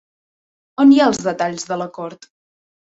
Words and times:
On 0.85 0.95
hi 0.95 0.97
ha 1.03 1.11
els 1.13 1.21
detalls 1.29 1.71
de 1.71 1.81
l'acord? 1.85 2.31